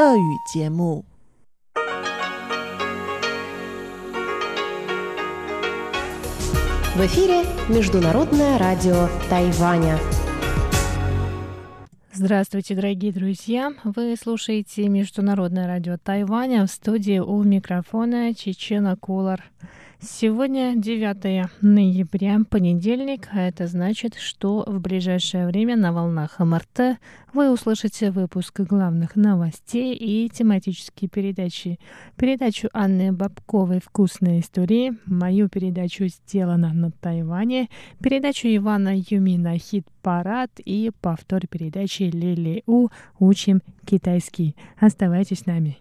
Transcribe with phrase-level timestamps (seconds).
[0.00, 1.04] 俄语节目。
[6.94, 9.98] В эфире Международное радио Тайваня.
[12.12, 13.74] Здравствуйте, дорогие друзья!
[13.84, 19.44] Вы слушаете Международное радио Тайваня в студии у микрофона Чечена Кулар.
[20.03, 26.97] Сегодня 9 ноября, понедельник, а это значит, что в ближайшее время на волнах МРТ
[27.33, 31.79] вы услышите выпуск главных новостей и тематические передачи.
[32.17, 37.69] Передачу Анны Бабковой «Вкусные истории», мою передачу «Сделано на Тайване»,
[38.01, 42.87] передачу Ивана Юмина «Хит-парад» и повтор передачи Лили У
[43.19, 44.55] «Учим китайский».
[44.79, 45.77] Оставайтесь с нами.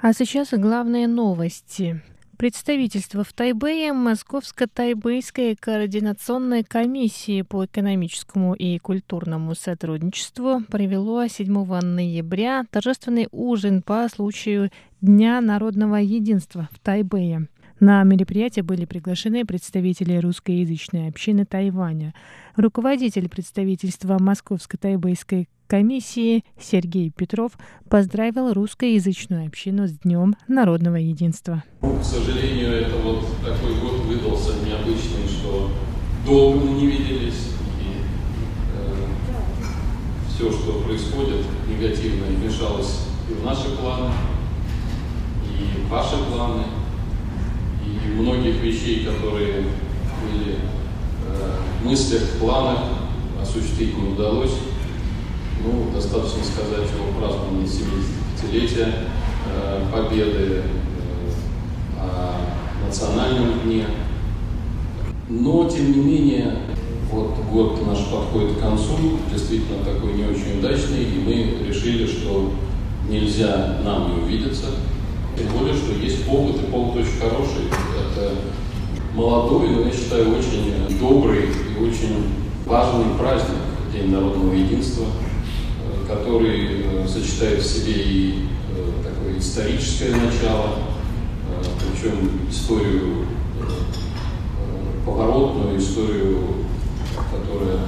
[0.00, 2.00] А сейчас главные новости.
[2.36, 13.26] Представительство в Тайбэе Московско-Тайбэйской координационной комиссии по экономическому и культурному сотрудничеству провело 7 ноября торжественный
[13.32, 17.48] ужин по случаю Дня народного единства в Тайбэе.
[17.80, 22.12] На мероприятие были приглашены представители русскоязычной общины Тайваня.
[22.56, 27.52] Руководитель представительства Московско-Тайбэйской комиссии Сергей Петров
[27.88, 31.62] поздравил русскоязычную общину с Днем народного единства.
[31.80, 35.70] К сожалению, это вот такой год выдался необычный, что
[36.26, 38.02] долго мы не виделись, и
[38.74, 39.06] э,
[40.28, 44.12] все, что происходит негативно, вмешалось и в наши планы,
[45.46, 46.64] и в ваши планы,
[48.04, 49.64] и многих вещей, которые
[50.22, 50.56] были
[51.26, 52.80] э, в мыслях, в планах,
[53.40, 54.54] осуществить не удалось.
[55.64, 58.88] Ну, достаточно сказать о праздновании 75-летия
[59.46, 63.84] э, Победы, э, о национальном дне.
[65.28, 66.58] Но, тем не менее,
[67.10, 72.52] вот год наш подходит к концу, действительно такой не очень удачный, и мы решили, что
[73.08, 74.66] нельзя нам не увидеться.
[75.52, 77.66] Более, что есть повод, и повод очень хороший.
[77.68, 78.34] Это
[79.14, 82.32] молодой, но я считаю, очень добрый и очень
[82.66, 83.58] важный праздник,
[83.92, 85.06] День народного единства–
[86.08, 90.78] который э, сочетает в себе и э, такое историческое начало,
[91.50, 93.26] э, причем историю
[95.04, 96.38] поворотную, историю,
[97.14, 97.80] которая,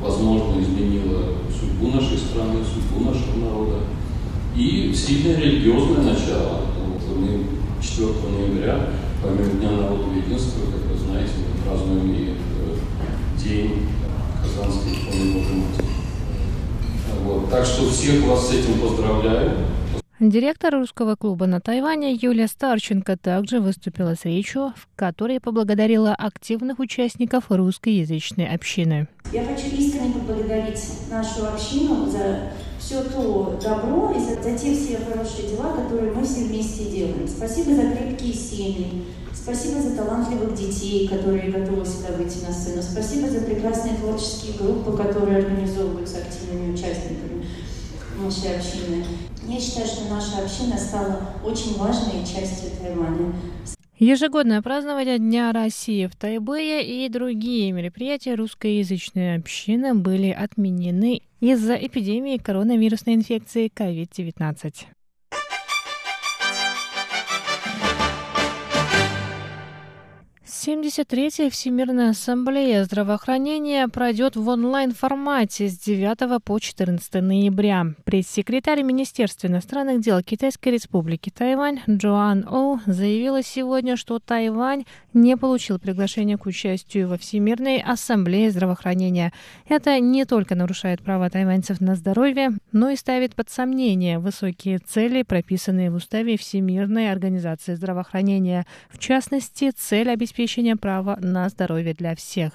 [0.00, 1.24] возможно, изменила
[1.58, 3.80] судьбу нашей страны, судьбу нашего народа,
[4.54, 6.63] и сильное религиозное начало.
[7.24, 8.88] Вот мы 4 ноября,
[9.22, 12.34] помимо Дня народного единства, как вы знаете, мы празднуем и
[13.42, 13.86] День
[14.42, 15.86] Казанской иконы Божьей Матери.
[17.22, 17.50] Вот.
[17.50, 19.52] Так что всех вас с этим поздравляю.
[20.20, 26.78] Директор русского клуба на Тайване Юлия Старченко также выступила с речью, в которой поблагодарила активных
[26.78, 29.08] участников русскоязычной общины.
[29.32, 32.52] Я хочу искренне поблагодарить нашу общину за
[32.84, 37.26] все то добро и за, те все хорошие дела, которые мы все вместе делаем.
[37.26, 43.28] Спасибо за крепкие семьи, спасибо за талантливых детей, которые готовы сюда выйти на сцену, спасибо
[43.28, 47.46] за прекрасные творческие группы, которые организовываются активными участниками
[48.18, 49.04] нашей общины.
[49.46, 53.32] Я считаю, что наша община стала очень важной частью Тайваня.
[53.98, 62.38] Ежегодное празднование Дня России в Тайбэе и другие мероприятия русскоязычной общины были отменены из-за эпидемии
[62.38, 64.93] коронавирусной инфекции COVID-19.
[70.66, 77.88] 73-я Всемирная ассамблея здравоохранения пройдет в онлайн-формате с 9 по 14 ноября.
[78.04, 85.78] Пресс-секретарь Министерства иностранных дел Китайской республики Тайвань Джоан Оу заявила сегодня, что Тайвань не получил
[85.78, 89.34] приглашения к участию во Всемирной ассамблее здравоохранения.
[89.68, 95.24] Это не только нарушает права тайваньцев на здоровье, но и ставит под сомнение высокие цели,
[95.24, 98.64] прописанные в уставе Всемирной организации здравоохранения.
[98.88, 102.52] В частности, цель обеспечения обеспечения права на здоровье для всех.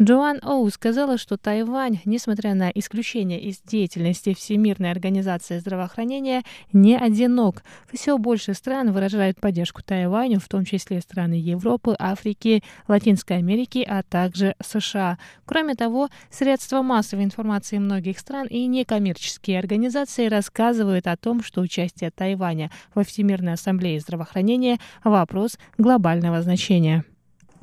[0.00, 6.42] Джоан Оу сказала, что Тайвань, несмотря на исключение из деятельности Всемирной организации здравоохранения,
[6.72, 7.62] не одинок.
[7.92, 14.02] Все больше стран выражают поддержку Тайваню, в том числе страны Европы, Африки, Латинской Америки, а
[14.02, 15.18] также США.
[15.44, 22.10] Кроме того, средства массовой информации многих стран и некоммерческие организации рассказывают о том, что участие
[22.10, 27.04] Тайваня во Всемирной ассамблее здравоохранения– вопрос глобального значения.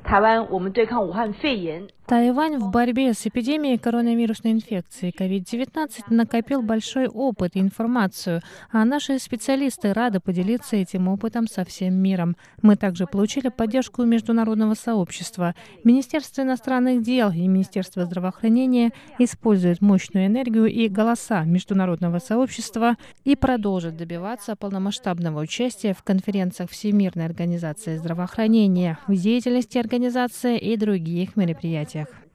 [0.08, 8.40] 台湾我们对抗武汉肺炎 Тайвань в борьбе с эпидемией коронавирусной инфекции COVID-19 накопил большой опыт и информацию,
[8.72, 12.34] а наши специалисты рады поделиться этим опытом со всем миром.
[12.62, 15.54] Мы также получили поддержку международного сообщества.
[15.84, 23.98] Министерство иностранных дел и Министерство здравоохранения используют мощную энергию и голоса международного сообщества и продолжат
[23.98, 32.28] добиваться полномасштабного участия в конференциях Всемирной организации здравоохранения, в деятельности организации и других мероприятиях мероприятиях.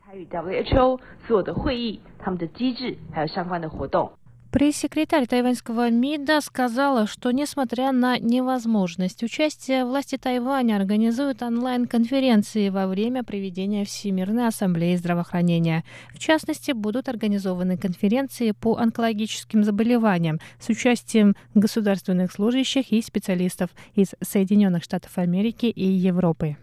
[4.53, 13.23] Пресс-секретарь тайваньского МИДа сказала, что несмотря на невозможность участия, власти Тайваня организуют онлайн-конференции во время
[13.23, 15.83] проведения Всемирной ассамблеи здравоохранения.
[16.13, 24.09] В частности, будут организованы конференции по онкологическим заболеваниям с участием государственных служащих и специалистов из
[24.21, 26.57] Соединенных Штатов Америки и Европы.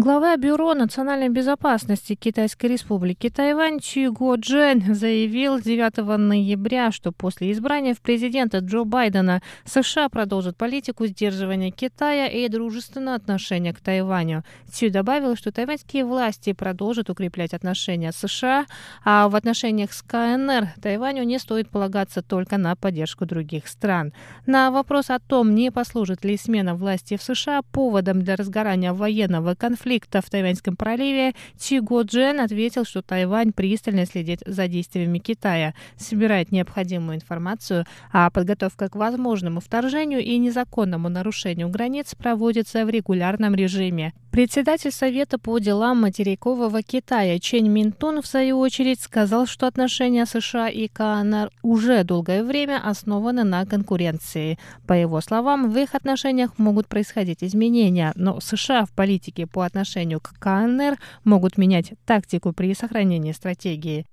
[0.00, 7.50] Глава Бюро национальной безопасности Китайской республики Тайвань Чи Го Джен заявил 9 ноября, что после
[7.50, 14.44] избрания в президента Джо Байдена США продолжат политику сдерживания Китая и дружественное отношение к Тайваню.
[14.72, 18.66] Цю добавил, что тайваньские власти продолжат укреплять отношения с США,
[19.04, 24.12] а в отношениях с КНР Тайваню не стоит полагаться только на поддержку других стран.
[24.46, 29.56] На вопрос о том, не послужит ли смена власти в США поводом для разгорания военного
[29.56, 35.18] конфликта, конфликта в Тайваньском проливе, Чи Го Джен ответил, что Тайвань пристально следит за действиями
[35.18, 42.90] Китая, собирает необходимую информацию, а подготовка к возможному вторжению и незаконному нарушению границ проводится в
[42.90, 44.12] регулярном режиме.
[44.30, 50.68] Председатель Совета по делам материкового Китая Чен Минтун, в свою очередь, сказал, что отношения США
[50.68, 54.58] и КНР уже долгое время основаны на конкуренции.
[54.86, 60.20] По его словам, в их отношениях могут происходить изменения, но США в политике по отношению
[60.20, 64.04] к КНР могут менять тактику при сохранении стратегии.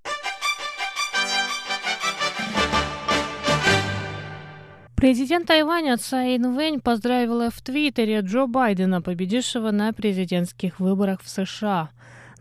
[4.95, 11.89] Президент Тайваня Цай Инвэнь поздравила в Твиттере Джо Байдена, победившего на президентских выборах в США.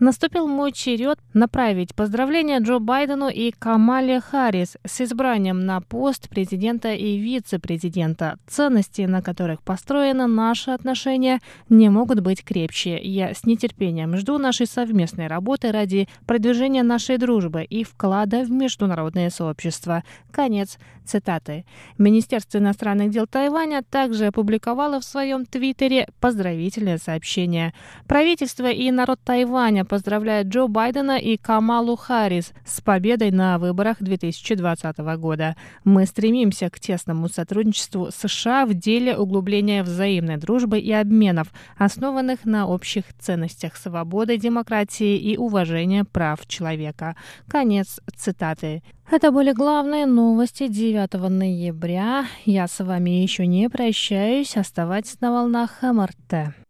[0.01, 6.93] Наступил мой черед направить поздравления Джо Байдену и Камале Харрис с избранием на пост президента
[6.93, 8.39] и вице-президента.
[8.47, 12.99] Ценности, на которых построено наши отношения, не могут быть крепче.
[13.01, 19.31] Я с нетерпением жду нашей совместной работы ради продвижения нашей дружбы и вклада в международное
[19.31, 20.03] сообщество.
[20.33, 21.65] Конец цитаты.
[21.99, 27.75] Министерство иностранных дел Тайваня также опубликовало в своем твиттере поздравительное сообщение.
[28.07, 34.99] Правительство и народ Тайваня поздравляет Джо Байдена и Камалу Харрис с победой на выборах 2020
[35.19, 35.57] года.
[35.85, 41.49] Мы стремимся к тесному сотрудничеству США в деле углубления взаимной дружбы и обменов,
[41.79, 47.17] основанных на общих ценностях свободы, демократии и уважения прав человека.
[47.49, 48.83] Конец цитаты.
[49.11, 52.25] Это были главные новости 9 ноября.
[52.47, 54.57] Я с вами еще не прощаюсь.
[54.57, 56.64] Оставайтесь на волнах МРТ.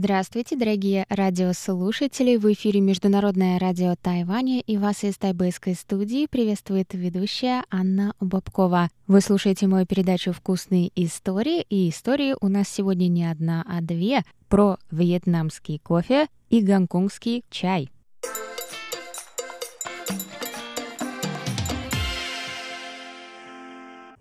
[0.00, 2.36] Здравствуйте, дорогие радиослушатели!
[2.36, 8.90] В эфире Международное радио Тайваня и вас из тайбэйской студии приветствует ведущая Анна Бабкова.
[9.08, 14.22] Вы слушаете мою передачу «Вкусные истории», и истории у нас сегодня не одна, а две
[14.48, 17.90] про вьетнамский кофе и гонконгский чай.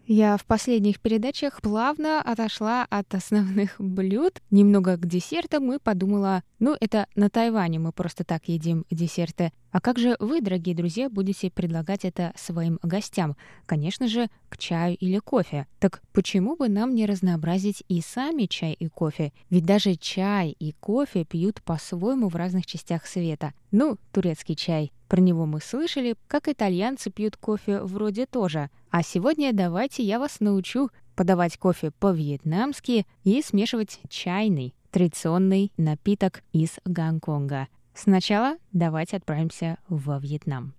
[0.09, 6.77] Я в последних передачах плавно отошла от основных блюд, немного к десертам и подумала, ну
[6.79, 9.51] это на Тайване мы просто так едим десерты.
[9.69, 13.35] А как же вы, дорогие друзья, будете предлагать это своим гостям?
[13.65, 15.67] Конечно же, к чаю или кофе.
[15.79, 19.33] Так почему бы нам не разнообразить и сами чай и кофе?
[19.49, 23.53] Ведь даже чай и кофе пьют по-своему в разных частях света.
[23.71, 24.93] Ну, турецкий чай.
[25.07, 28.69] Про него мы слышали, как итальянцы пьют кофе вроде тоже.
[28.89, 36.77] А сегодня давайте я вас научу подавать кофе по-вьетнамски и смешивать чайный, традиционный напиток из
[36.85, 37.67] Гонконга.
[37.93, 40.76] Сначала давайте отправимся во Вьетнам.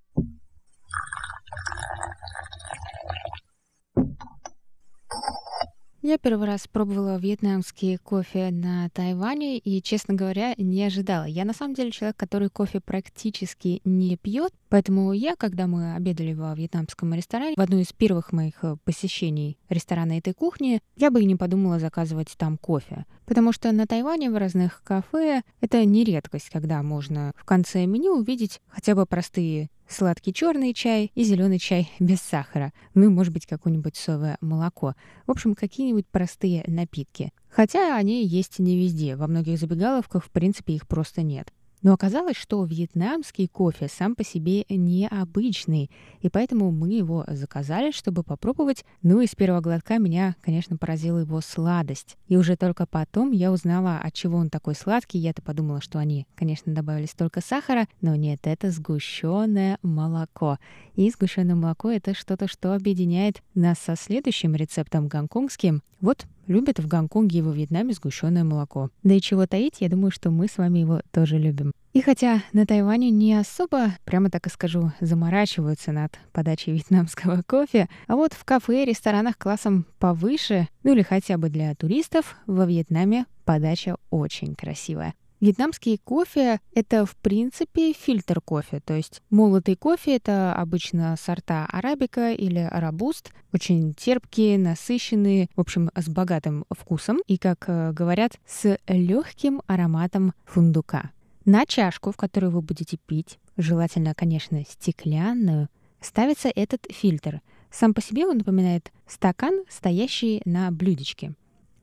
[6.08, 11.24] Я первый раз пробовала вьетнамский кофе на Тайване и, честно говоря, не ожидала.
[11.24, 16.32] Я на самом деле человек, который кофе практически не пьет, поэтому я, когда мы обедали
[16.32, 21.20] во вьетнамском ресторане, в одно из первых моих э, посещений ресторана этой кухни, я бы
[21.20, 23.04] и не подумала заказывать там кофе.
[23.26, 28.16] Потому что на Тайване в разных кафе это не редкость, когда можно в конце меню
[28.16, 32.72] увидеть хотя бы простые сладкий черный чай и зеленый чай без сахара.
[32.94, 34.94] Ну и, может быть, какое-нибудь соевое молоко.
[35.26, 37.32] В общем, какие-нибудь простые напитки.
[37.48, 39.16] Хотя они есть не везде.
[39.16, 41.52] Во многих забегаловках, в принципе, их просто нет.
[41.82, 48.22] Но оказалось, что вьетнамский кофе сам по себе необычный, и поэтому мы его заказали, чтобы
[48.22, 48.84] попробовать.
[49.02, 52.16] Ну и с первого глотка меня, конечно, поразила его сладость.
[52.26, 55.18] И уже только потом я узнала, от чего он такой сладкий.
[55.18, 60.58] Я-то подумала, что они, конечно, добавили столько сахара, но нет, это сгущенное молоко.
[60.96, 65.82] И сгущенное молоко— это что-то, что объединяет нас со следующим рецептом гонконгским.
[66.00, 68.90] Вот любят в Гонконге и во Вьетнаме сгущенное молоко.
[69.02, 71.72] Да и чего таить, я думаю, что мы с вами его тоже любим.
[71.92, 77.88] И хотя на Тайване не особо, прямо так и скажу, заморачиваются над подачей вьетнамского кофе,
[78.06, 82.66] а вот в кафе и ресторанах классом повыше, ну или хотя бы для туристов, во
[82.66, 85.14] Вьетнаме подача очень красивая.
[85.40, 88.80] Вьетнамский кофе— это, в принципе, фильтр кофе.
[88.84, 95.90] То есть молотый кофе— это обычно сорта арабика или арабуст, очень терпкие, насыщенные, в общем,
[95.94, 101.12] с богатым вкусом и, как э, говорят, с легким ароматом фундука.
[101.44, 105.68] На чашку, в которую вы будете пить, желательно, конечно, стеклянную,
[106.00, 107.42] ставится этот фильтр.
[107.70, 111.34] Сам по себе он напоминает стакан, стоящий на блюдечке.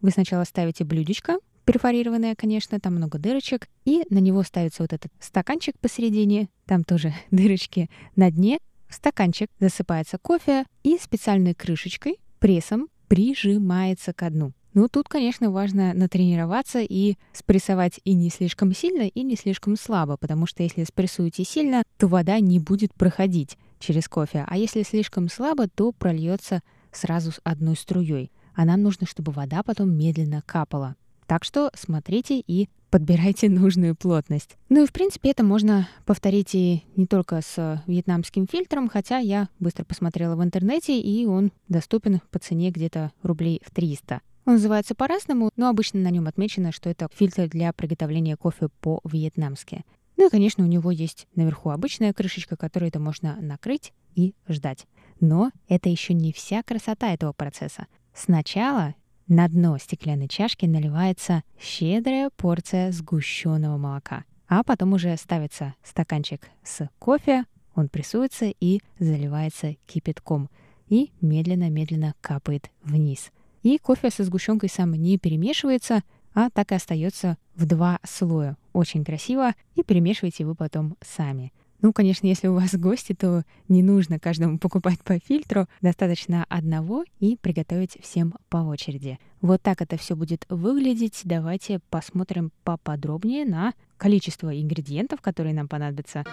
[0.02, 5.12] Вы сначала ставите блюдечко, перфорированное, конечно, там много дырочек, и на него ставится вот этот
[5.20, 8.60] стаканчик посередине, там тоже дырочки на дне.
[8.88, 14.54] В стаканчик засыпается кофе и специальной крышечкой, прессом прижимается к дну.
[14.74, 20.18] Ну, тут, конечно, важно натренироваться и спрессовать и не слишком сильно, и не слишком слабо,
[20.18, 25.30] потому что если спрессуете сильно, то вода не будет проходить через кофе, а если слишком
[25.30, 28.32] слабо, то прольется сразу с одной струей.
[28.54, 30.96] А нам нужно, чтобы вода потом медленно капала.
[31.28, 34.58] Так что смотрите и подбирайте нужную плотность.
[34.70, 39.50] Ну и в принципе это можно повторить и не только с вьетнамским фильтром, хотя я
[39.60, 44.22] быстро посмотрела в интернете, и он доступен по цене где-то рублей в 300.
[44.46, 49.84] Он называется по-разному, но обычно на нем отмечено, что это фильтр для приготовления кофе по-вьетнамски.
[50.18, 54.86] Ну и, конечно, у него есть наверху обычная крышечка, которую это можно накрыть и ждать.
[55.20, 57.88] Но это еще не вся красота этого процесса.
[58.14, 58.96] Сначала
[59.28, 66.88] на дно стеклянной чашки наливается щедрая порция сгущенного молока, а потом уже ставится стаканчик с
[67.00, 70.50] кофе, он прессуется и заливается кипятком
[70.88, 73.32] и медленно-медленно капает вниз.
[73.64, 76.04] И кофе со сгущенкой сам не перемешивается,
[76.34, 78.58] а так и остается в два слоя.
[78.74, 81.52] Очень красиво, и перемешивайте вы потом сами.
[81.82, 87.06] Ну, конечно, если у вас гости, то не нужно каждому покупать по фильтру, достаточно одного
[87.20, 89.20] и приготовить всем по очереди.
[89.42, 91.22] Вот так это все будет выглядеть.
[91.24, 96.24] Давайте посмотрим поподробнее на количество ингредиентов, которые нам понадобятся.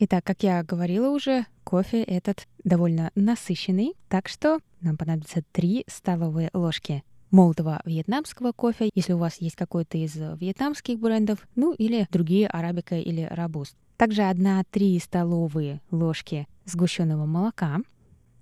[0.00, 6.50] Итак, как я говорила уже, кофе этот довольно насыщенный, так что нам понадобится 3 столовые
[6.52, 7.02] ложки
[7.32, 12.96] молотого вьетнамского кофе, если у вас есть какой-то из вьетнамских брендов, ну или другие арабика
[12.96, 13.76] или рабуст.
[13.96, 17.78] Также 1-3 столовые ложки сгущенного молока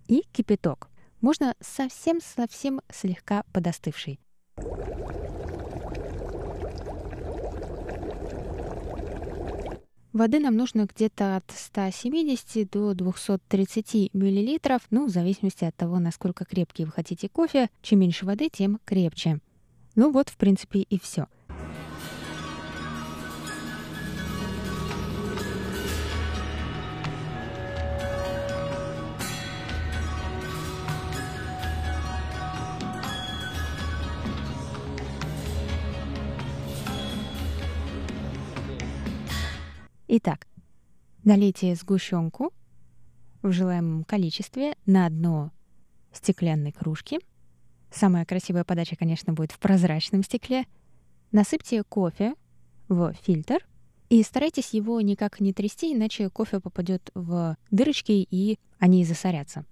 [0.09, 0.91] и кипяток.
[1.23, 4.21] Можно совсем-совсем слегка подостывший.
[10.17, 16.47] Воды нам нужно где-то от 170 до 230 миллилитров, ну, в зависимости от того, насколько
[16.47, 17.69] крепкий вы хотите кофе.
[17.83, 19.41] Чем меньше воды, тем крепче.
[19.95, 21.27] Ну вот, в принципе, и все.
[40.19, 40.47] Итак,
[41.25, 42.51] налейте сгущенку
[43.43, 45.53] в желаемом количестве на дно
[46.11, 47.19] стеклянной кружки.
[47.91, 50.65] Самая красивая подача, конечно, будет в прозрачном стекле.
[51.33, 52.35] Насыпьте кофе
[52.89, 53.59] в фильтр
[54.09, 59.67] И старайтесь его никак не трясти, иначе кофе попадет в дырочки и они засорятся.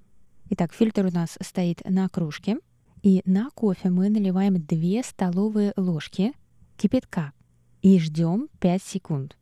[0.50, 2.58] Итак, фильтр у нас стоит на кружке.
[3.02, 6.34] И на кофе мы наливаем 2 столовые ложки
[6.76, 7.32] кипятка
[7.80, 9.38] и ждем 5 секунд.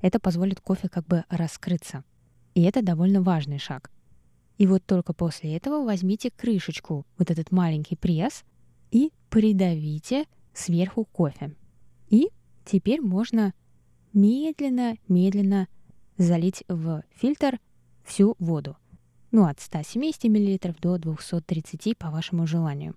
[0.00, 2.04] Это позволит кофе как бы раскрыться.
[2.54, 3.90] И это довольно важный шаг.
[4.58, 8.44] И вот только после этого возьмите крышечку, вот этот маленький пресс,
[8.90, 11.54] и придавите сверху кофе.
[12.08, 12.28] И
[12.64, 13.54] теперь можно
[14.12, 15.68] медленно-медленно
[16.18, 17.58] залить в фильтр
[18.04, 18.76] всю воду.
[19.30, 22.96] Ну, от 170 мл до 230 по вашему желанию.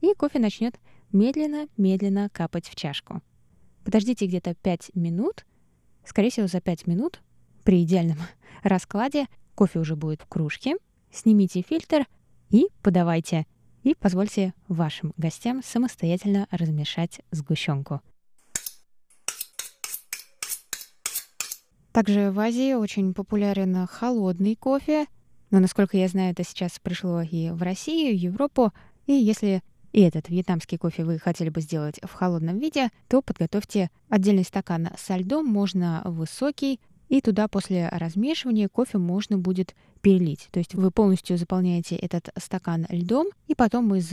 [0.00, 0.78] И кофе начнет
[1.12, 3.22] медленно-медленно капать в чашку.
[3.84, 5.46] Подождите где-то 5 минут.
[6.08, 7.20] Скорее всего, за 5 минут
[7.64, 8.16] при идеальном
[8.62, 10.76] раскладе кофе уже будет в кружке.
[11.12, 12.06] Снимите фильтр
[12.48, 13.46] и подавайте.
[13.82, 18.00] И позвольте вашим гостям самостоятельно размешать сгущенку.
[21.92, 25.08] Также в Азии очень популярен холодный кофе,
[25.50, 28.72] но, насколько я знаю, это сейчас пришло и в Россию, и в Европу.
[29.04, 33.90] И если и этот вьетнамский кофе вы хотели бы сделать в холодном виде, то подготовьте
[34.08, 40.48] отдельный стакан со льдом, можно высокий, и туда после размешивания кофе можно будет перелить.
[40.50, 44.12] То есть вы полностью заполняете этот стакан льдом, и потом из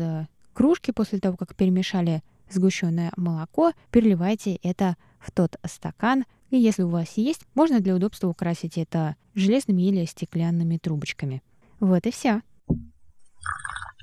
[0.54, 6.90] кружки, после того, как перемешали сгущенное молоко, переливаете это в тот стакан, и если у
[6.90, 11.44] вас есть, можно для удобства украсить это железными или стеклянными трубочками.
[11.80, 12.42] Вот и все.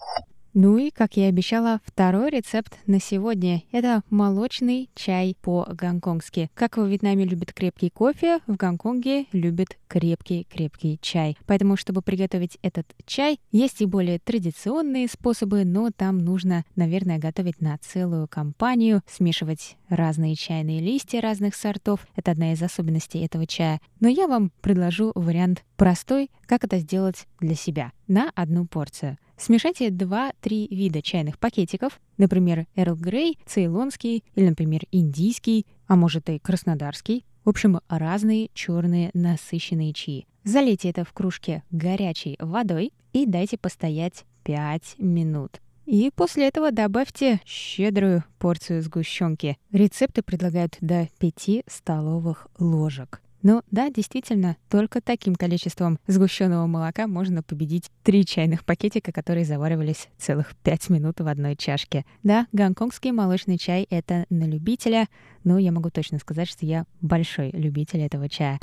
[0.60, 6.50] Ну и, как я и обещала, второй рецепт на сегодня– это молочный чай по-гонконгски.
[6.52, 11.38] Как во Вьетнаме любят крепкий кофе, в Гонконге любят крепкий-крепкий чай.
[11.46, 17.60] Поэтому, чтобы приготовить этот чай, есть и более традиционные способы, но там нужно, наверное, готовить
[17.60, 22.04] на целую компанию, смешивать разные чайные листья разных сортов.
[22.16, 23.80] Это одна из особенностей этого чая.
[24.00, 29.88] Но я вам предложу вариант простой, как это сделать для себя на одну порцию– Смешайте
[29.88, 37.24] 2-3 вида чайных пакетиков, например, Эрл Грей, цейлонский или, например, индийский, а может и краснодарский.
[37.44, 40.26] В общем, разные черные насыщенные чаи.
[40.44, 45.60] Залейте это в кружке горячей водой и дайте постоять 5 минут.
[45.86, 49.56] И после этого добавьте щедрую порцию сгущенки.
[49.72, 53.22] Рецепты предлагают до 5 столовых ложек.
[53.42, 60.08] Ну да, действительно, только таким количеством сгущенного молока можно победить три чайных пакетика, которые заваривались
[60.18, 62.04] целых пять минут в одной чашке.
[62.22, 65.06] Да, гонконгский молочный чай— это на любителя,
[65.44, 68.58] но я могу точно сказать, что я большой любитель этого чая.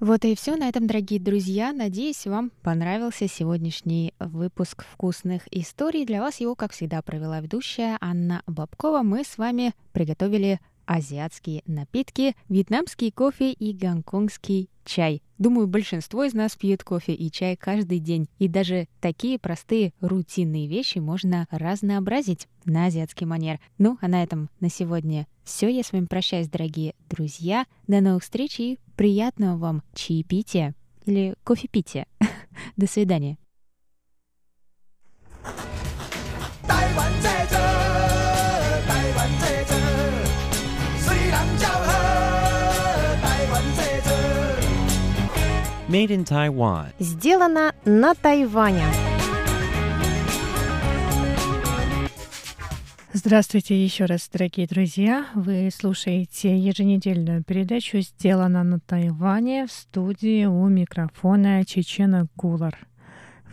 [0.00, 1.74] Вот и все на этом, дорогие друзья.
[1.74, 6.06] Надеюсь, вам понравился сегодняшний выпуск вкусных историй.
[6.06, 9.02] Для вас его, как всегда, провела ведущая Анна Бабкова.
[9.02, 15.21] Мы с вами приготовили азиатские напитки, вьетнамский кофе и гонконгский чай.
[15.37, 18.27] Думаю, большинство из нас пьет кофе и чай каждый день.
[18.39, 23.59] И даже такие простые рутинные вещи можно разнообразить на азиатский манер.
[23.77, 25.67] Ну, а на этом на сегодня все.
[25.67, 27.65] Я с вами прощаюсь, дорогие друзья.
[27.87, 30.73] До новых встреч и приятного вам чаепития
[31.05, 32.07] или кофепития.
[32.77, 33.37] До свидания.
[36.67, 37.88] 台湾在这，
[45.90, 46.92] Made in Taiwan.
[47.00, 48.84] Сделано на Тайване.
[53.12, 55.26] Здравствуйте еще раз, дорогие друзья.
[55.34, 62.78] Вы слушаете еженедельную передачу «Сделано на Тайване» в студии у микрофона Чечена Гулар.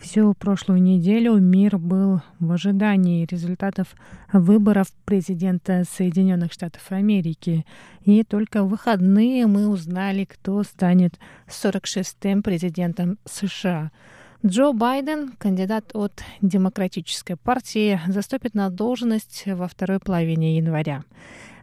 [0.00, 3.88] Всю прошлую неделю мир был в ожидании результатов
[4.32, 7.66] выборов президента Соединенных Штатов Америки.
[8.04, 13.90] И только в выходные мы узнали, кто станет 46-м президентом США–
[14.46, 21.02] Джо Байден, кандидат от Демократической партии, заступит на должность во второй половине января.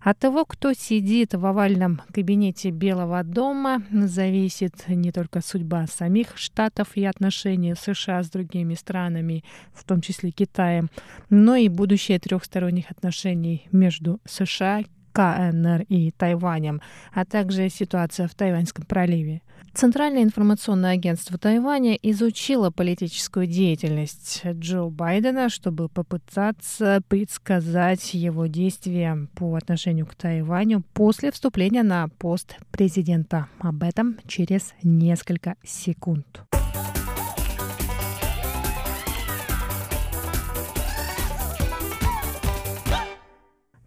[0.06, 6.90] От того, кто сидит в овальном кабинете Белого дома, зависит не только судьба самих штатов
[6.94, 10.92] и отношения США с другими странами, в том числе Китаем,
[11.32, 18.86] но и будущее трехсторонних отношений между США, КНР и Тайванем, а также ситуация в Тайваньском
[18.86, 19.42] проливе.
[19.76, 29.54] Центральное информационное агентство Тайваня изучило политическую деятельность Джо Байдена, чтобы попытаться предсказать его действия по
[29.56, 33.48] отношению к Тайваню после вступления на пост президента.
[33.60, 36.26] Об этом через несколько секунд.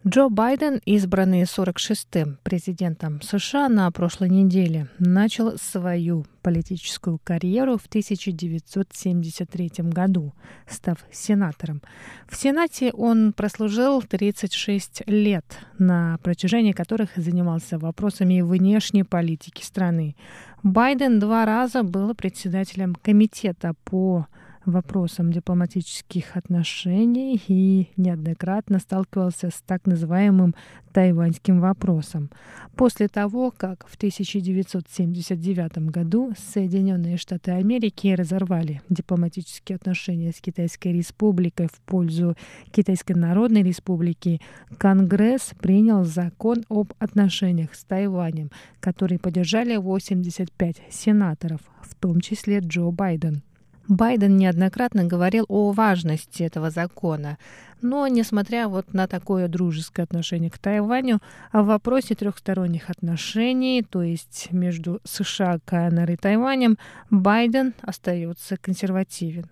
[0.09, 9.71] Джо Байден, избранный 46-м президентом США на прошлой неделе, начал свою политическую карьеру в 1973
[9.81, 10.33] году,
[10.67, 11.83] став сенатором.
[12.27, 15.45] В Сенате он прослужил 36 лет,
[15.77, 20.15] на протяжении которых занимался вопросами внешней политики страны.
[20.63, 24.25] Байден два раза был председателем комитета по
[24.65, 30.55] вопросам дипломатических отношений и неоднократно сталкивался с так называемым
[30.91, 32.29] тайваньским вопросом.
[32.75, 41.67] После того, как в 1979 году Соединенные Штаты Америки разорвали дипломатические отношения с Китайской Республикой
[41.67, 42.35] в пользу
[42.71, 44.41] Китайской Народной Республики,
[44.77, 52.91] Конгресс принял закон об отношениях с Тайванем, который поддержали 85 сенаторов, в том числе Джо
[52.91, 53.43] Байден.
[53.89, 57.39] Байден неоднократно говорил о важности этого закона.
[57.81, 61.21] Но, несмотря вот на такое дружеское отношение к Тайваню,
[61.51, 66.77] в вопросе трехсторонних отношений, то есть между США, КНР и Тайванем,
[67.09, 69.45] Байден остается консервативен.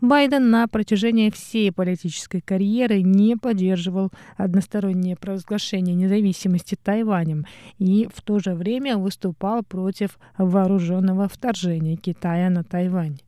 [0.00, 7.44] Байден на протяжении всей политической карьеры не поддерживал одностороннее провозглашение независимости Тайванем
[7.78, 13.18] и в то же время выступал против вооруженного вторжения Китая на Тайвань.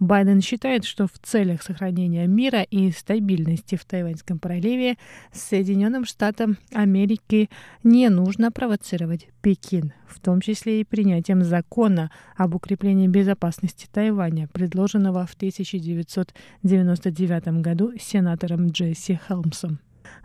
[0.00, 4.96] Байден считает, что в целях сохранения мира и стабильности в Тайваньском проливе
[5.32, 7.48] Соединенным Штатам Америки
[7.84, 15.26] не нужно провоцировать Пекин, в том числе и принятием закона об укреплении безопасности Тайваня, предложенного
[15.26, 19.78] в 1999 году сенатором Джесси Хелмсом.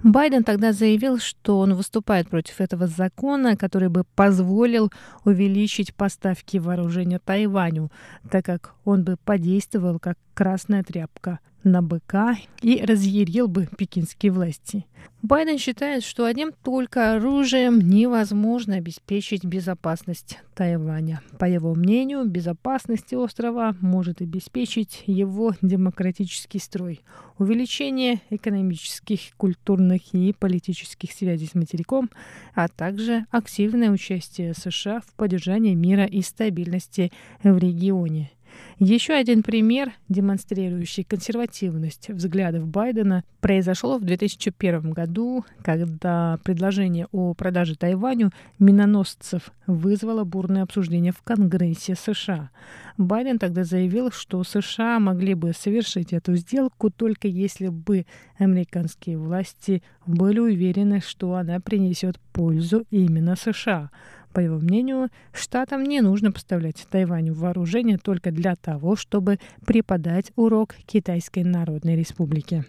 [0.04, 4.92] Байден тогда заявил, что он выступает против этого закона, который бы позволил
[5.26, 7.92] увеличить поставки вооружения Тайваню,
[8.30, 14.86] так как он бы подействовал как красная тряпка на быка и разъярил бы пекинские власти.
[15.22, 21.22] Байден считает, что одним только оружием невозможно обеспечить безопасность Тайваня.
[21.38, 27.02] По его мнению, безопасность острова может обеспечить его демократический строй,
[27.38, 32.10] увеличение экономических, культурных и политических связей с материком,
[32.56, 37.12] а также активное участие США в поддержании мира и стабильности
[37.44, 38.32] в регионе.
[38.80, 47.76] Еще один пример, демонстрирующий консервативность взглядов Байдена, произошел в 2001 году, когда предложение о продаже
[47.76, 52.52] Тайваню миноносцев вызвало бурное обсуждение в Конгрессе США.
[52.98, 58.06] Байден тогда заявил, что США могли бы совершить эту сделку только если бы
[58.38, 63.90] американские власти были уверены, что она принесет пользу именно США.
[64.34, 70.76] По его мнению, штатам не нужно поставлять Тайваню вооружение только для того, чтобы преподать урок
[70.86, 72.66] Китайской Народной Республике.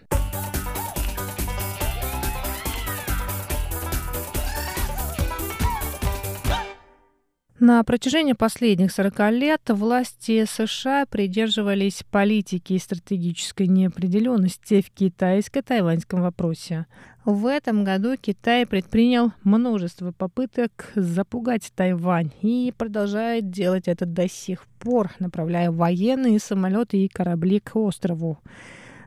[7.63, 16.87] На протяжении последних 40 лет власти США придерживались политики и стратегической неопределенности в китайско-тайваньском вопросе.
[17.23, 24.65] В этом году Китай предпринял множество попыток запугать Тайвань и продолжает делать это до сих
[24.79, 28.39] пор, направляя военные самолеты и корабли к острову.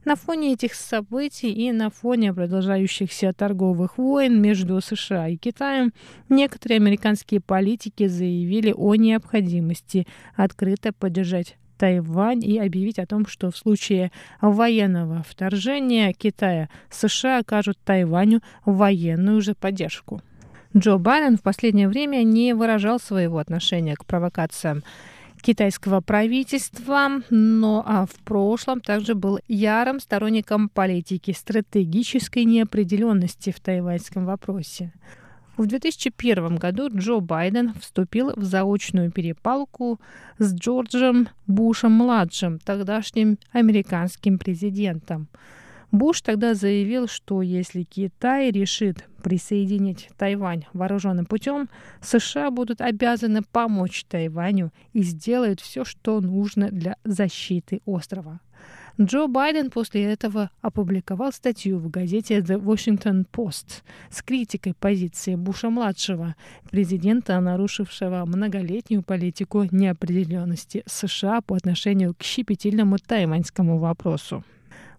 [0.04, 5.94] На фоне этих событий и на фоне продолжающихся торговых войн между США и Китаем
[6.28, 13.56] некоторые американские политики заявили о необходимости открыто поддержать Тайвань и объявить о том, что в
[13.56, 14.12] случае
[14.42, 20.20] военного вторжения Китая США окажут Тайваню военную же поддержку.
[20.76, 24.82] Джо Байден в последнее время не выражал своего отношения к провокациям
[25.44, 34.24] китайского правительства, но а в прошлом также был ярым сторонником политики стратегической неопределенности в тайваньском
[34.24, 34.92] вопросе.
[35.58, 40.00] В 2001 году Джо Байден вступил в заочную перепалку
[40.38, 45.28] с Джорджем Бушем-младшим, тогдашним американским президентом.
[45.94, 51.68] Буш тогда заявил, что если Китай решит присоединить Тайвань вооруженным путем,
[52.00, 58.40] США будут обязаны помочь Тайваню и сделают все, что нужно для защиты острова.
[59.00, 66.34] Джо Байден после этого опубликовал статью в газете The Washington Post с критикой позиции Буша-младшего,
[66.72, 74.42] президента, нарушившего многолетнюю политику неопределенности США по отношению к щепетильному тайваньскому вопросу.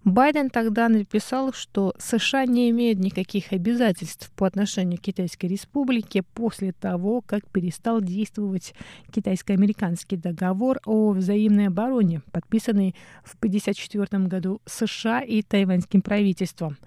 [0.05, 6.73] Байден тогда написал, что США не имеют никаких обязательств по отношению к Китайской Республике после
[6.73, 8.75] того, как перестал действовать
[9.11, 16.77] китайско-американский договор о взаимной обороне, подписанный в 1954 году США и тайваньским правительством.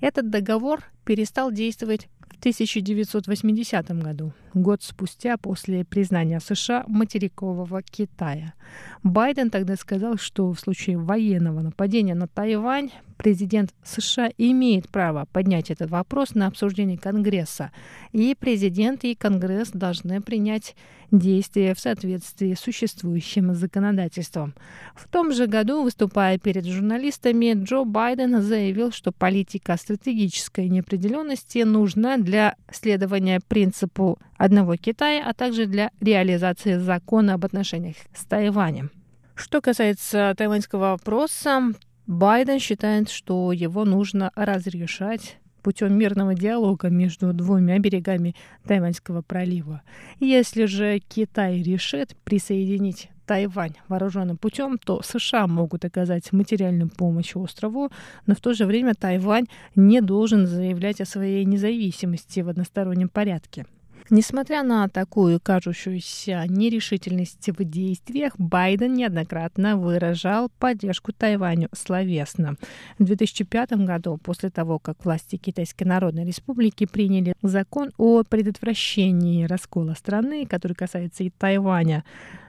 [0.00, 8.54] Этот договор перестал действовать в 1980 году, год спустя после признания США материкового Китая.
[9.02, 15.70] Байден тогда сказал, что в случае военного нападения на Тайвань президент США имеет право поднять
[15.70, 17.72] этот вопрос на обсуждение Конгресса,
[18.12, 20.74] и президент и Конгресс должны принять
[21.10, 24.54] действия в соответствии с существующим законодательством.
[24.94, 32.18] В том же году, выступая перед журналистами, Джо Байден заявил, что политика стратегической неопределенности нужна
[32.18, 38.90] для следования принципу одного Китая, а также для реализации закона об отношениях с Тайванем.
[39.34, 41.74] Что касается тайваньского вопроса,
[42.06, 48.36] Байден считает, что его нужно разрешать путем мирного диалога между двумя берегами
[48.68, 49.82] Тайваньского пролива.
[50.20, 57.90] Если же Китай решит присоединить Тайвань вооруженным путем, то США могут оказать материальную помощь острову,
[58.26, 63.66] но в то же время Тайвань не должен заявлять о своей независимости в одностороннем порядке.
[64.08, 72.54] Несмотря на такую кажущуюся нерешительность в действиях, Байден неоднократно выражал поддержку Тайваню словесно.
[73.00, 79.94] В 2005 году, после того, как власти Китайской Народной Республики приняли закон о предотвращении раскола
[79.94, 82.04] страны, который касается и Тайваня,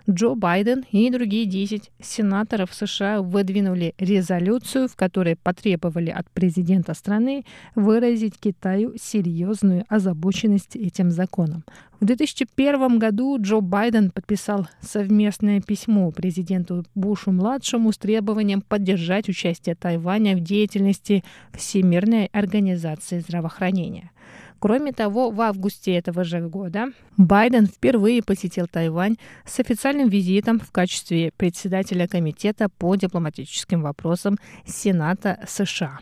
[0.10, 7.44] Джо Байден и другие 10 сенаторов США выдвинули резолюцию, в которой потребовали от президента страны
[7.76, 11.66] выразить Китаю серьезную озабоченность этим законом.
[12.00, 20.38] В 2001 году Джо Байден подписал совместное письмо президенту Бушу-младшему с требованием поддержать участие Тайваня
[20.38, 24.12] в деятельности Всемирной организации здравоохранения.
[24.60, 30.72] Кроме того, в августе этого же года Байден впервые посетил Тайвань с официальным визитом в
[30.72, 36.00] качестве председателя Комитета по дипломатическим вопросам Сената США.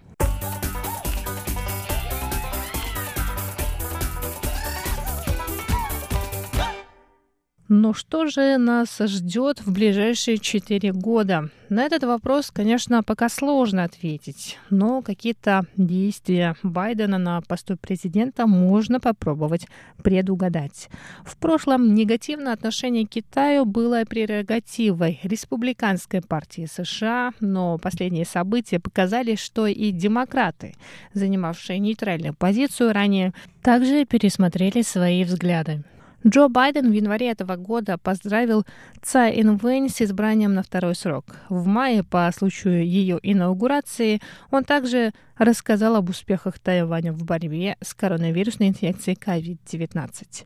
[7.67, 11.49] Но что же нас ждет в ближайшие четыре года?
[11.69, 18.99] На этот вопрос, конечно, пока сложно ответить, но какие-то действия Байдена на посту президента можно
[18.99, 19.65] попробовать
[20.03, 20.89] предугадать.
[21.25, 29.33] В прошлом негативное отношение к Китаю было прерогативой республиканской партии США, но последние события показали,
[29.33, 30.75] что и демократы,
[31.13, 35.83] занимавшие нейтральную позицию ранее, также пересмотрели свои взгляды.
[36.27, 38.65] Джо Байден в январе этого года поздравил
[39.03, 41.25] Цай Инвэнь с избранием на второй срок.
[41.49, 47.93] В мае, по случаю ее инаугурации, он также рассказал об успехах Тайваня в борьбе с
[47.93, 50.45] коронавирусной инфекцией COVID-19.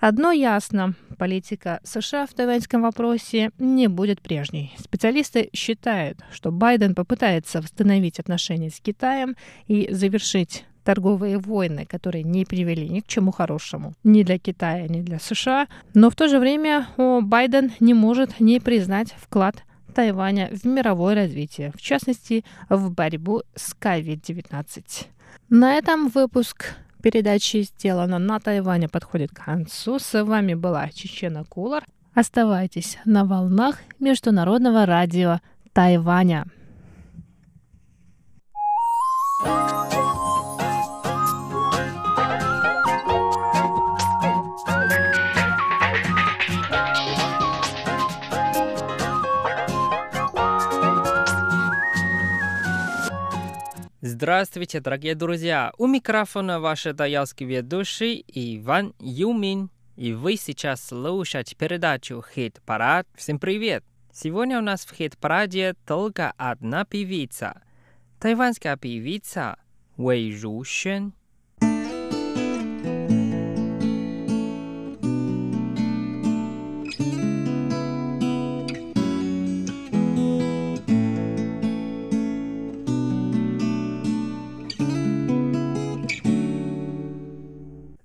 [0.00, 4.74] Одно ясно, политика США в тайваньском вопросе не будет прежней.
[4.78, 9.36] Специалисты считают, что Байден попытается восстановить отношения с Китаем
[9.68, 15.02] и завершить торговые войны, которые не привели ни к чему хорошему ни для Китая, ни
[15.02, 15.68] для США.
[15.94, 19.62] Но в то же время Байден не может не признать вклад
[19.94, 25.06] Тайваня в мировое развитие, в частности, в борьбу с COVID-19.
[25.48, 30.00] На этом выпуск передачи «Сделано на Тайване» подходит к концу.
[30.00, 31.84] С вами была Чечена Кулар.
[32.14, 35.38] Оставайтесь на волнах Международного радио
[35.72, 36.46] Тайваня.
[54.20, 55.72] Здравствуйте, дорогие друзья!
[55.78, 59.70] У микрофона ваш даялский ведущий Иван Юмин.
[59.96, 63.08] И вы сейчас слушаете передачу «Хит-парад».
[63.14, 63.82] Всем привет!
[64.12, 67.62] Сегодня у нас в «Хит-параде» только одна певица.
[68.20, 69.56] Тайванская певица
[69.96, 71.14] Вэй Жушен.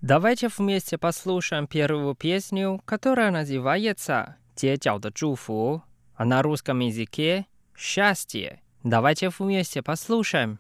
[0.08, 5.82] Давайте вместе послушаем первую песню, которая называется «Тетяо де Чуфу»,
[6.14, 8.62] а на русском языке «Счастье».
[8.84, 10.60] Давайте вместе послушаем.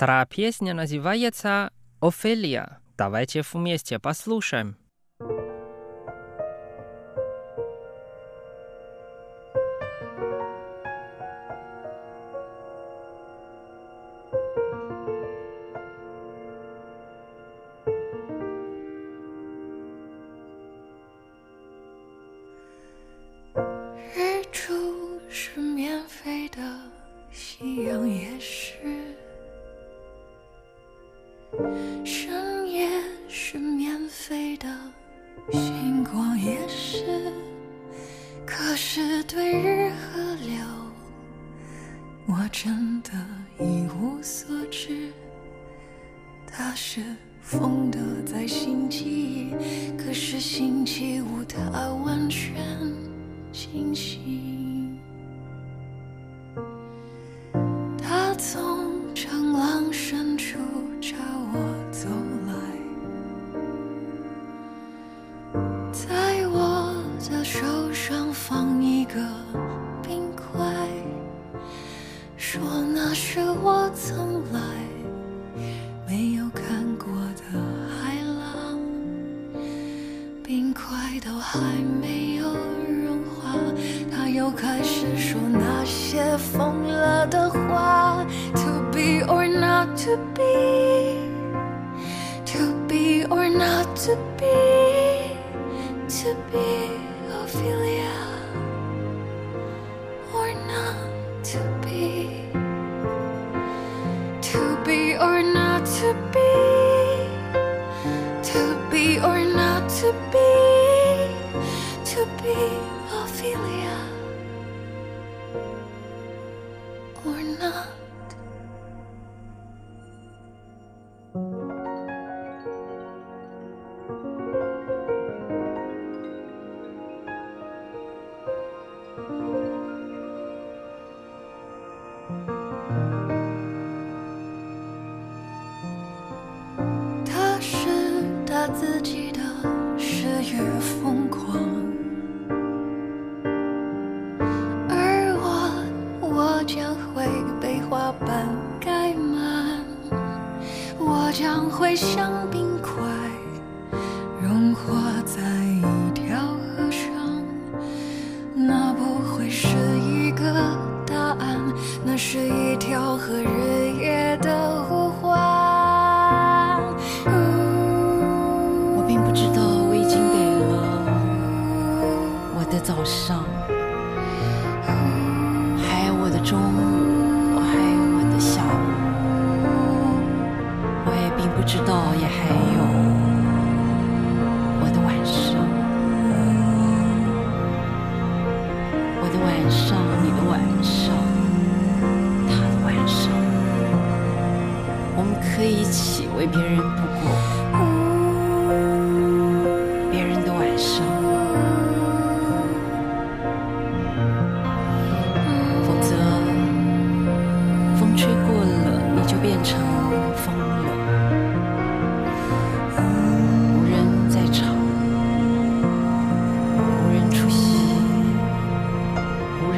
[0.00, 2.78] Вторая песня называется «Офелия».
[2.96, 4.78] Давайте вместе послушаем.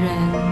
[0.03, 0.52] 人。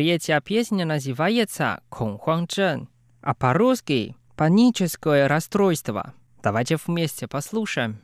[0.00, 2.88] Третья песня называется «Конхуан Чен»,
[3.20, 6.14] а по-русски «Паническое расстройство».
[6.42, 8.00] Давайте вместе послушаем.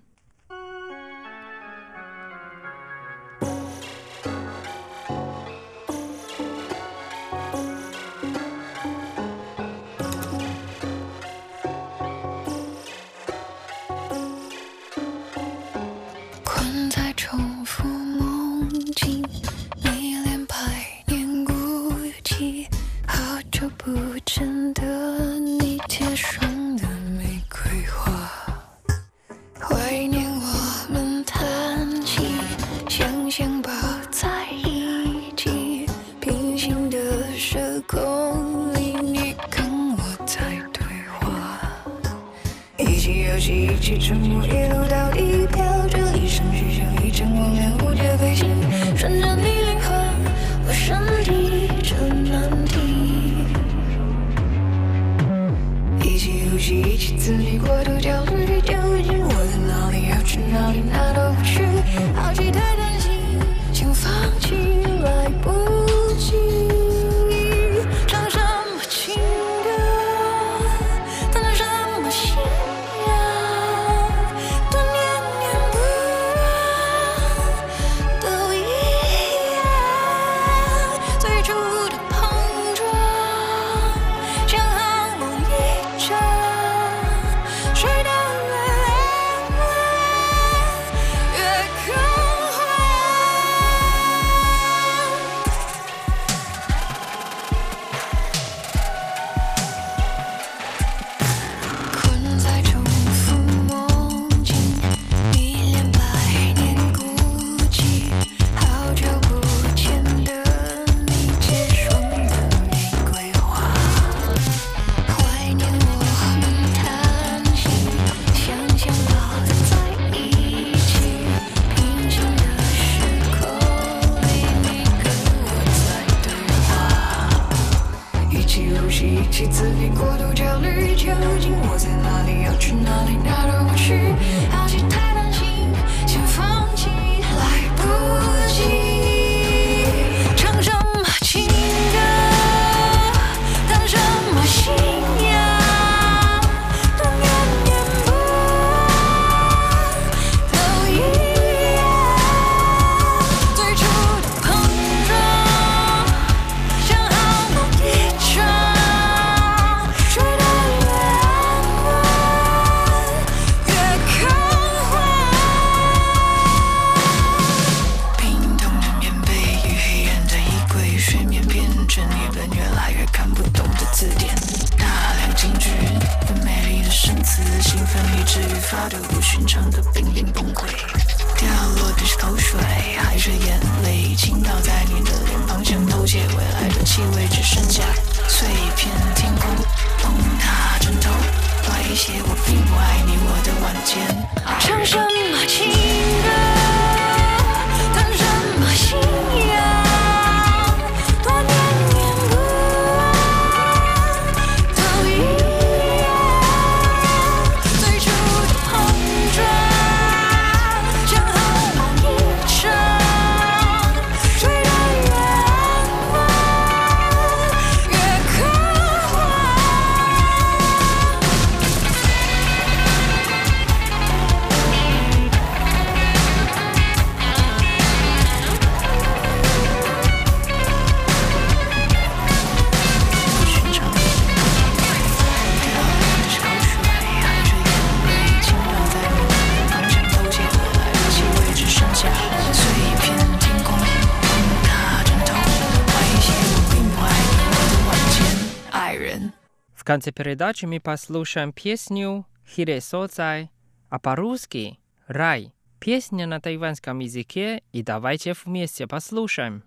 [249.86, 253.50] конце передачи мы послушаем песню «Хире соцай»,
[253.88, 255.54] а по-русски «Рай».
[255.78, 259.62] Песня на тайванском языке, и давайте вместе послушаем.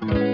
[0.00, 0.31] thank you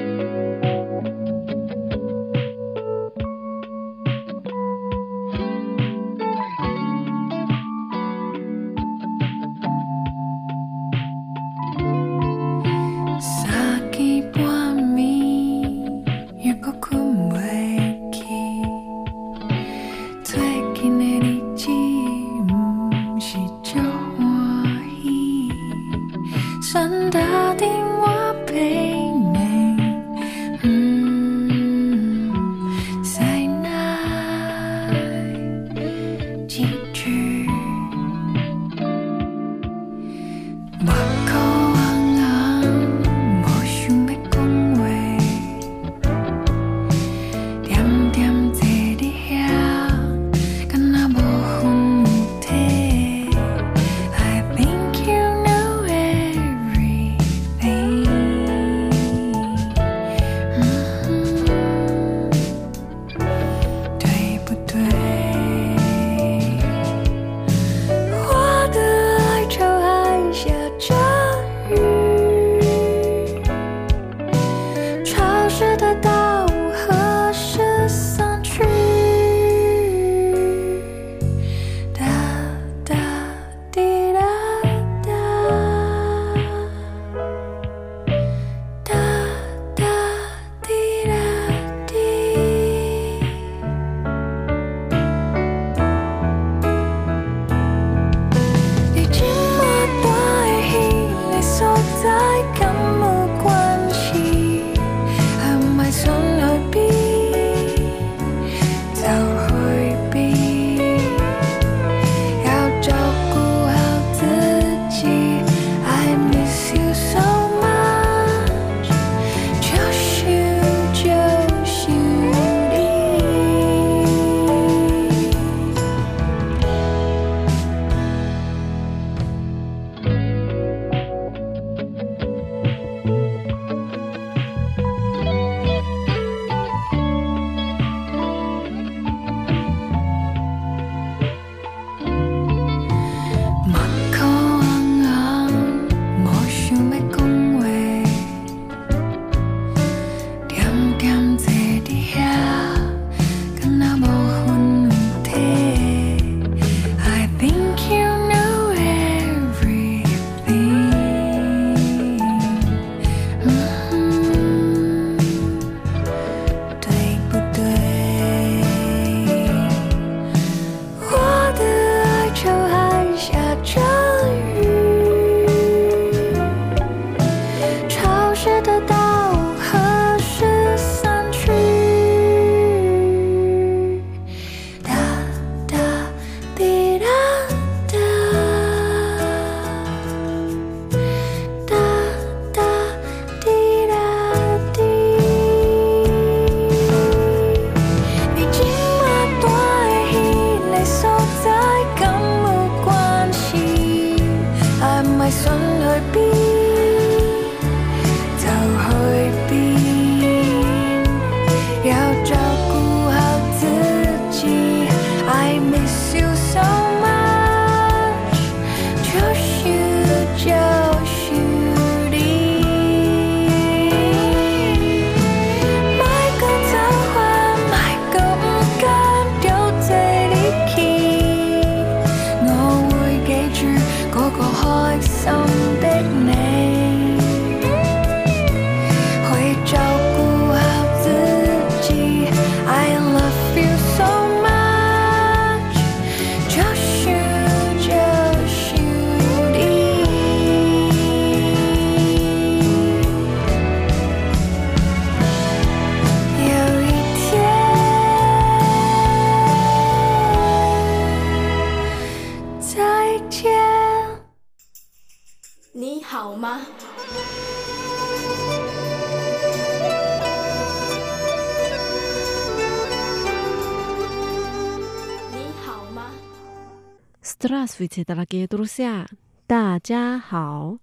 [277.78, 279.05] Здравствуйте, дорогие друзья!
[279.47, 280.80] 大家好!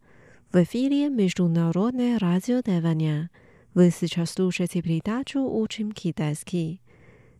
[0.53, 3.29] В эфире Международное радио Тайваня.
[3.75, 6.81] Вы сейчас слушаете передачу «Учим китайский».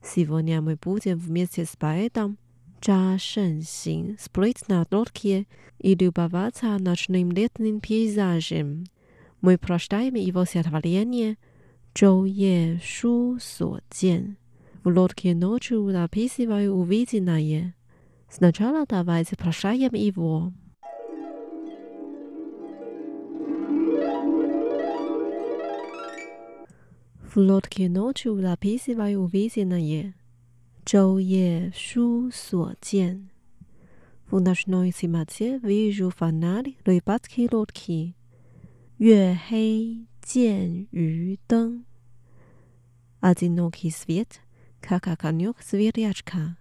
[0.03, 2.39] Сегодня мы будем вместе с поэтом
[2.81, 5.47] Чжа Шэньсин спрыть на лодке
[5.79, 8.87] и любоваться ночным летним пейзажем.
[9.41, 11.39] Мы прочитаем его стихотворение
[11.95, 14.35] «Чжоу Е Шу Со Jian».
[14.83, 17.74] В лодке ночью записываю увиденное.
[18.36, 20.52] Сначала давайте запрошаем его.
[27.34, 30.16] В лодке ночью записываю увиденное.
[30.84, 33.30] Чоу е шу суо тен.
[34.30, 38.18] В ночной темноте вижу фонарь рыбацкой лодки.
[39.00, 41.86] Юэ хэй тен ю дэн.
[43.22, 44.42] Одинокий свет,
[44.82, 46.58] как огонек сверячка.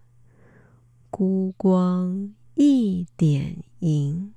[1.13, 4.33] 孤光一点银。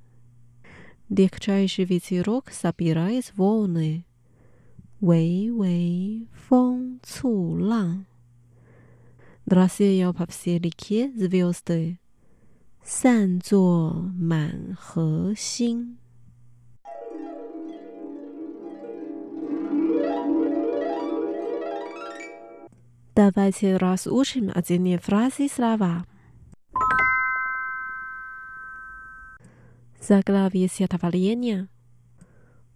[1.09, 4.03] Легчайший ветерок собирает волны.
[5.01, 8.05] 微微风簇浪。
[9.45, 11.97] Рассеял по всей реке звезды.
[12.83, 15.97] 散作满河星。
[23.15, 26.05] Давайте разучим отдельные фразы и слова.
[30.00, 31.66] zaglawie Zaglavie zadowolenia.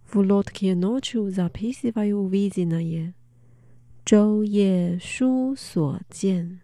[0.05, 3.13] W ulotkie nociu zapisywają widzenie.
[4.09, 6.59] Zhou je shu suo jian.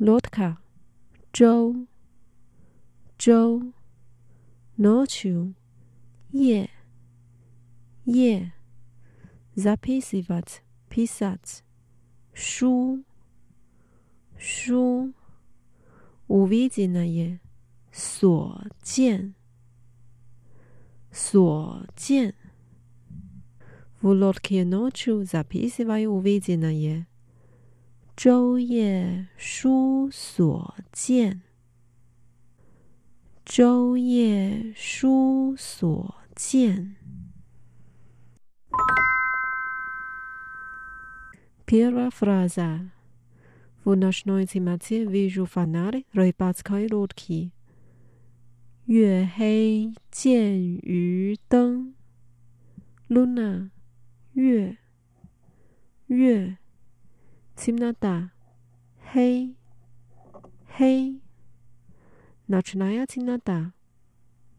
[0.00, 0.56] Lotka.
[1.32, 1.86] Zhou.
[3.18, 3.72] Zhou.
[4.78, 5.52] Nociu.
[6.32, 6.68] Je.
[8.06, 8.50] Je.
[9.56, 10.62] Zapisywać.
[10.88, 11.62] Pisać.
[12.34, 12.98] Shu.
[14.38, 15.12] Shu.
[16.28, 17.38] Uwidzenie.
[17.92, 19.35] Suo jian.
[21.16, 22.34] 所见。
[24.02, 27.04] W lotkie nociu zapisywają uwiedzenia je.
[28.16, 31.40] 昼夜书所见，
[33.46, 36.96] 昼夜书所见。
[41.64, 42.80] Pierwsza fraza.
[43.84, 47.55] W nocnej nocy widzę fanary rybackiej lotki.
[48.86, 51.92] 月黑见渔灯
[53.08, 53.70] ，luna
[54.34, 54.78] 月
[56.06, 56.58] 月
[57.56, 58.30] ，tinnada
[59.00, 59.56] 黑
[60.68, 61.20] 黑
[62.46, 63.72] ，nachnaya tinnada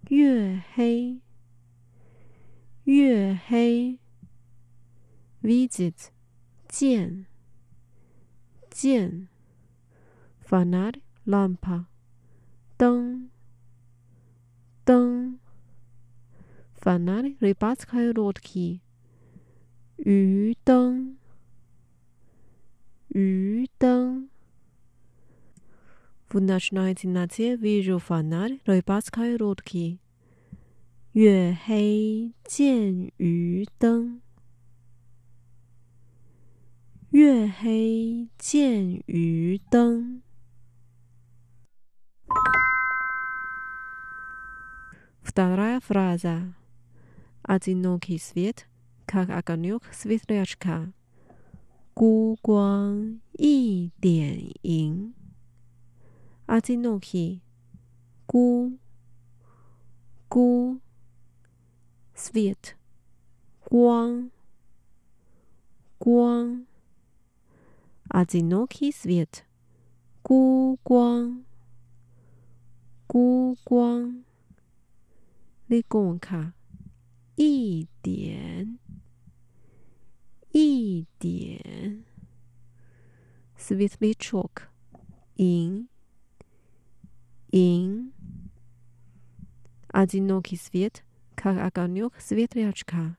[0.10, 1.22] 月黑
[2.84, 3.98] 月黑
[5.42, 6.10] ，visit
[6.68, 7.28] 见
[8.70, 9.30] 见
[10.46, 11.86] ，fanad lampa
[12.76, 13.30] 灯。
[14.87, 15.39] 灯
[16.75, 18.83] фонарь рыбацкой лодки,
[19.99, 21.16] 鱼灯
[23.14, 24.31] 鱼灯。
[26.31, 29.99] В ночной темноте вижу фонарь рыбацкой лодки.
[31.12, 34.23] 月黑见鱼灯。
[37.11, 40.23] 月黑见鱼灯。
[45.27, 46.55] Вторая фраза.
[47.43, 48.68] Одинокий свет,
[49.07, 50.93] как огонек светлячка.
[51.95, 55.14] 孤光一点银。
[56.47, 57.41] Одинокий，
[58.27, 58.79] 孤
[60.29, 60.81] 孤
[62.14, 62.77] свет
[63.64, 64.31] 光
[65.99, 66.66] 光
[68.09, 69.45] одинокий свет
[70.23, 71.45] 孤光
[73.07, 74.25] 孤光
[75.68, 76.53] легонько
[77.37, 78.79] 一点
[80.53, 82.05] 一点
[83.57, 84.68] светлячок
[85.37, 85.89] 银
[87.51, 88.12] 银
[89.89, 91.03] одинокий свет
[91.35, 93.16] как огонек светлячка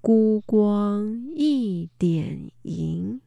[0.00, 3.20] 孤光一点银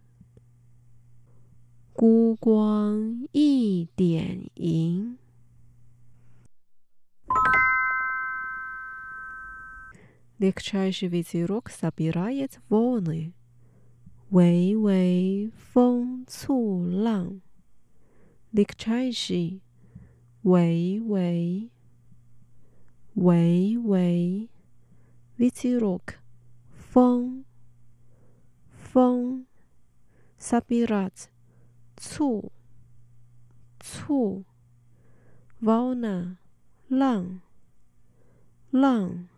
[1.93, 5.17] 孤光一点银
[10.42, 13.32] легчайший ветерок собирает волны.
[14.28, 16.56] 微微风簇
[17.04, 17.42] 浪.
[18.50, 19.62] Легчайший.
[20.42, 21.70] Вэй вэй.
[23.14, 24.50] Вэй вэй.
[25.38, 26.18] Ветерок.
[26.90, 27.44] 风.
[28.90, 29.46] Фэн.
[30.38, 31.30] собирает
[31.96, 32.50] Цу.
[33.78, 34.44] Цу.
[35.60, 36.36] Волна.
[36.90, 37.42] 浪.
[38.72, 39.28] 浪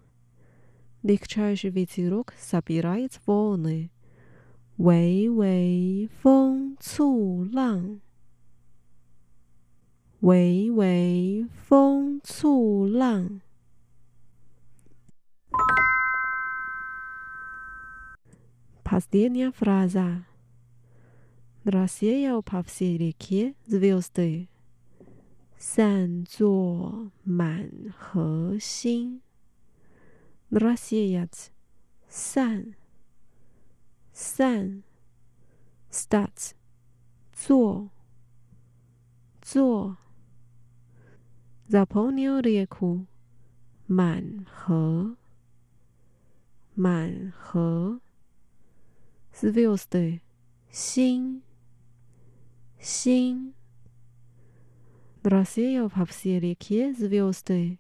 [1.03, 3.89] ，легчайший ветерок собирает волны。
[4.77, 7.99] 微微风簇浪，
[10.21, 13.41] 微微风簇浪。
[18.83, 20.25] Последняя фраза.
[21.65, 24.47] Рассеял по всей реке звезды，
[25.57, 29.21] 散作满河星。
[30.54, 31.52] rozjechać,
[32.08, 32.74] san,
[34.12, 34.82] san,
[35.90, 36.54] stać,
[37.36, 37.88] zuo,
[39.46, 39.96] zuo.
[41.68, 43.04] Zapełnił rieku.
[43.88, 45.14] Man he,
[46.76, 47.98] man he.
[49.32, 50.20] Związty,
[50.70, 51.40] xin,
[52.78, 53.52] xin.
[55.24, 57.76] Rosja w Hapsie rekie związty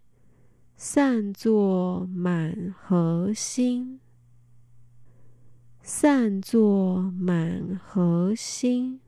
[0.86, 4.00] 散作满核心，
[5.82, 9.00] 散作满核心。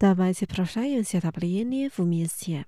[0.00, 2.64] Давайте прошаемся давление вместе.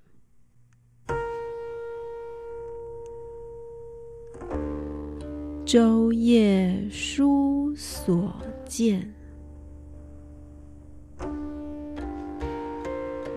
[5.65, 7.75] Чоу Е Шу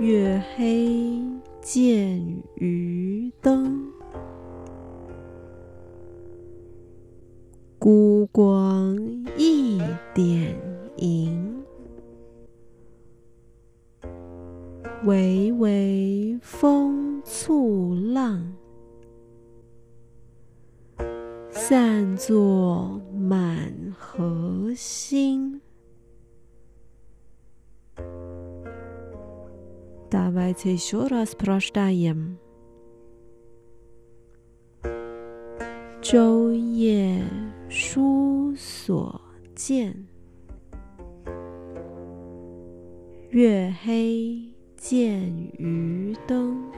[0.05, 1.23] 月黑。
[1.65, 2.21] 见
[2.57, 3.91] 渔灯，
[7.79, 8.99] 孤光
[9.39, 9.81] 一
[10.13, 10.55] 点
[10.99, 11.65] 萤。
[15.05, 18.53] 微微风簇浪，
[21.51, 25.63] 散作满河星
[30.14, 30.14] 星。
[30.14, 32.38] Давайте еще раз прочитаем.
[36.02, 37.22] 昼夜
[37.68, 39.22] 书所
[39.54, 40.08] 见，
[43.30, 44.42] 月黑
[44.76, 46.72] 见渔灯，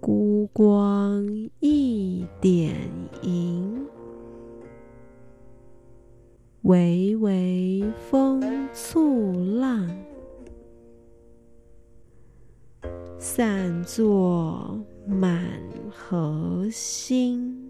[0.00, 1.24] 孤光
[1.60, 2.74] 一点
[3.22, 3.63] 银。
[6.65, 9.87] 微微风簇浪，
[13.19, 15.61] 散作满
[15.91, 17.69] 河星。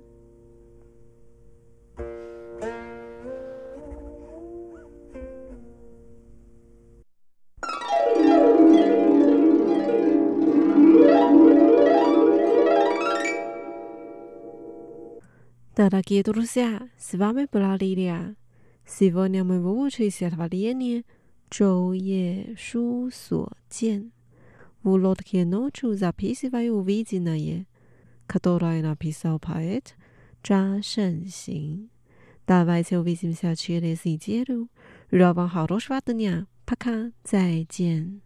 [15.74, 18.38] 到了吉多鲁西亚，是巴美布拉里的。
[18.86, 19.40] Дорогие друзья, с вами была Лилия.
[19.40, 21.04] Сегодня мы выучили стихотворение
[21.50, 24.12] «Чоу е шу со тен».
[24.84, 27.66] В лодке ночью записываю увиденное,
[28.28, 29.96] которое написал поэт
[30.44, 31.90] Чжа Шэньсин.
[32.48, 34.70] Давайте увидимся через неделю.
[35.12, 36.48] Желаю вам хорошего дня.
[36.66, 37.12] Пока.
[37.24, 38.25] 再见。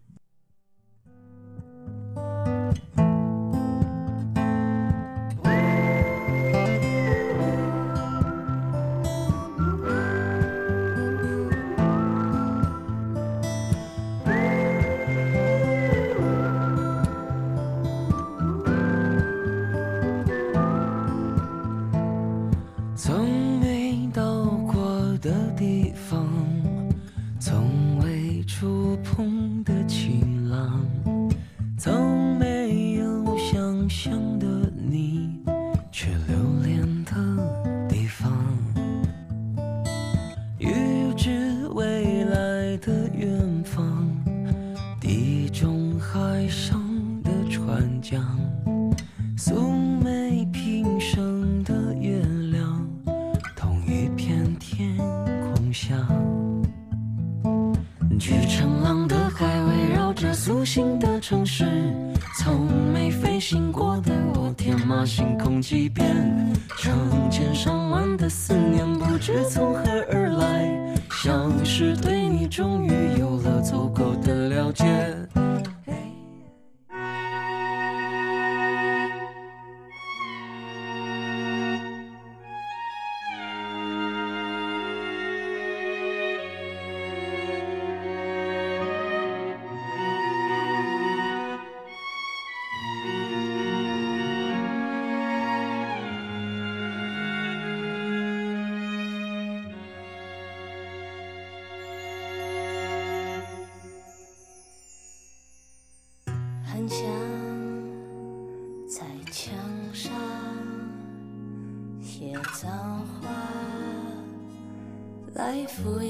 [115.84, 116.09] for you.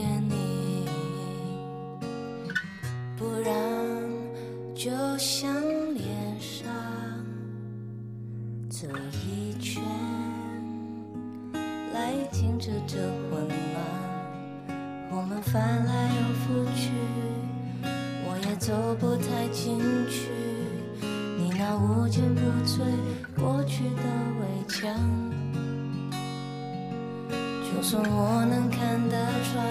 [27.90, 29.18] 中我能看得
[29.52, 29.66] 穿，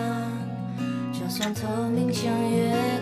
[1.12, 2.97] 就算透明像月。